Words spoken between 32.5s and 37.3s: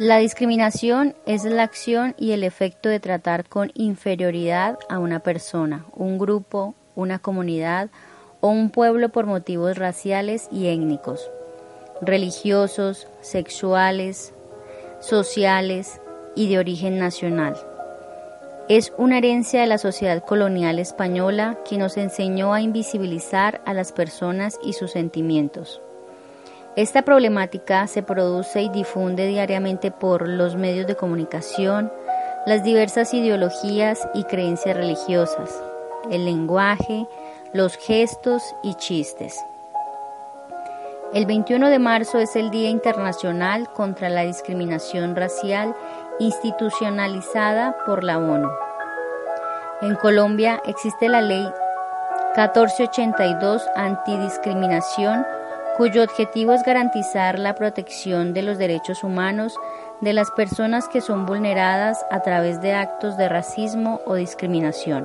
diversas ideologías y creencias religiosas, el lenguaje,